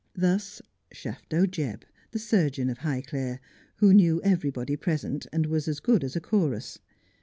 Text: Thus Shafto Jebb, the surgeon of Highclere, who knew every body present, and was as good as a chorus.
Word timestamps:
Thus 0.15 0.63
Shafto 0.91 1.45
Jebb, 1.45 1.83
the 2.09 2.17
surgeon 2.17 2.71
of 2.71 2.79
Highclere, 2.79 3.37
who 3.75 3.93
knew 3.93 4.19
every 4.23 4.49
body 4.49 4.75
present, 4.75 5.27
and 5.31 5.45
was 5.45 5.67
as 5.67 5.79
good 5.79 6.03
as 6.03 6.15
a 6.15 6.19
chorus. 6.19 6.79